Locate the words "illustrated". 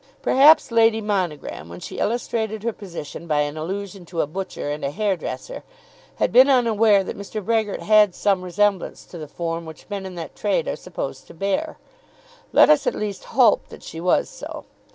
1.99-2.63